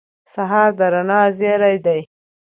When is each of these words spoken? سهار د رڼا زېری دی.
سهار 0.33 0.69
د 0.79 0.81
رڼا 0.93 1.21
زېری 1.37 1.75
دی. 1.85 2.01